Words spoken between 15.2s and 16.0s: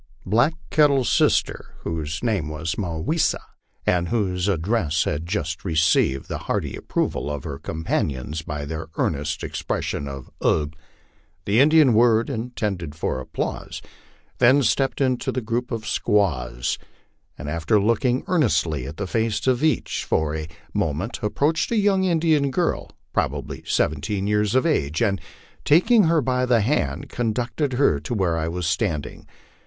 the group of